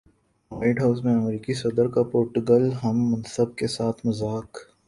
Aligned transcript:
white 0.51 0.79
House 0.81 1.03
میں 1.03 1.13
امریکی 1.15 1.53
صدر 1.53 1.87
کا 1.87 2.03
پرتگالین 2.13 2.71
ہم 2.83 3.05
منصب 3.11 3.55
کے 3.55 3.67
ساتھ 3.67 4.05
مذاق 4.05 4.57